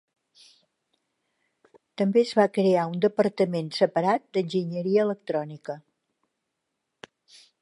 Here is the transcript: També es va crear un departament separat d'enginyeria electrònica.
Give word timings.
També 2.03 2.23
es 2.23 2.31
va 2.41 2.47
crear 2.57 2.87
un 2.93 2.97
departament 3.05 3.71
separat 3.81 4.27
d'enginyeria 4.39 5.05
electrònica. 5.09 5.81